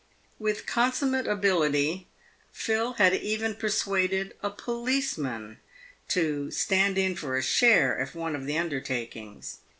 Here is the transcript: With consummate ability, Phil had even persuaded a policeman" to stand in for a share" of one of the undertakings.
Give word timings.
With 0.39 0.65
consummate 0.65 1.27
ability, 1.27 2.07
Phil 2.51 2.93
had 2.93 3.13
even 3.13 3.53
persuaded 3.53 4.33
a 4.41 4.49
policeman" 4.49 5.59
to 6.17 6.49
stand 6.49 6.97
in 6.97 7.15
for 7.15 7.37
a 7.37 7.43
share" 7.43 7.93
of 7.95 8.15
one 8.15 8.35
of 8.35 8.47
the 8.47 8.57
undertakings. 8.57 9.57